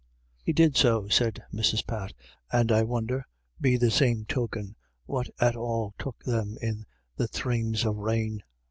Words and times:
"He 0.45 0.51
did 0.51 0.75
so," 0.75 1.07
said 1.09 1.43
Mrs. 1.53 1.85
Pat," 1.85 2.13
and 2.51 2.71
I 2.71 2.81
wonder, 2.81 3.23
be 3.59 3.77
the 3.77 3.91
same 3.91 4.25
token, 4.25 4.75
what 5.05 5.29
at 5.39 5.55
all 5.55 5.93
took 5.99 6.23
them 6.23 6.57
in 6.59 6.87
the 7.17 7.27
sthrames 7.27 7.85
of 7.85 7.97
rain. 7.97 8.41